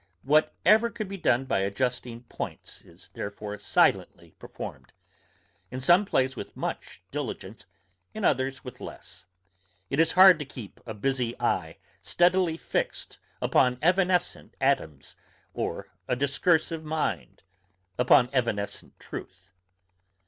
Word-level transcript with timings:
Whatever 0.23 0.89
could 0.89 1.07
be 1.07 1.17
done 1.17 1.45
by 1.45 1.59
adjusting 1.59 2.23
points 2.23 2.81
is 2.81 3.11
therefore 3.13 3.59
silently 3.59 4.31
performed, 4.39 4.93
in 5.69 5.79
some 5.79 6.05
plays 6.05 6.35
with 6.35 6.57
much 6.57 7.03
diligence, 7.11 7.67
in 8.11 8.25
others 8.25 8.63
with 8.63 8.81
less; 8.81 9.25
it 9.91 9.99
is 9.99 10.13
hard 10.13 10.39
to 10.39 10.43
keep 10.45 10.79
a 10.87 10.95
busy 10.95 11.39
eye 11.39 11.77
steadily 12.01 12.57
fixed 12.57 13.19
upon 13.43 13.77
evanescent 13.83 14.55
atoms, 14.59 15.15
or 15.53 15.87
a 16.07 16.15
discursive 16.15 16.83
mind 16.83 17.43
upon 17.99 18.27
evanescent 18.33 18.99
truth. 18.99 19.51